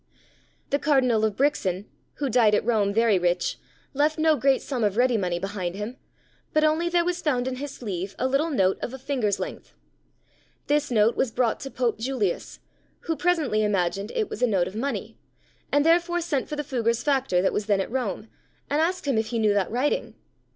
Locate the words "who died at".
2.15-2.65